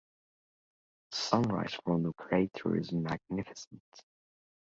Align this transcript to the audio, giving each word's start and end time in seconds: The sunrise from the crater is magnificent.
The 1.11 1.17
sunrise 1.17 1.75
from 1.85 2.01
the 2.01 2.13
crater 2.13 2.75
is 2.75 2.91
magnificent. 2.91 3.83